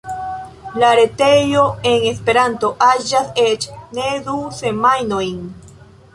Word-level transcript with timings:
La 0.83 0.87
retejo 0.99 1.65
en 1.89 2.07
Esperanto 2.13 2.73
aĝas 2.89 3.31
eĉ 3.45 3.69
ne 4.01 4.09
du 4.31 4.41
semajnojn! 4.63 5.39